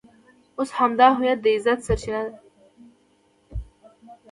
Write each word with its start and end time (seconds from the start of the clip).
اوس 0.57 0.69
همدا 0.79 1.07
هویت 1.17 1.39
د 1.41 1.45
عزت 1.55 1.79
سرچینه 1.87 2.21
ده. 2.25 2.33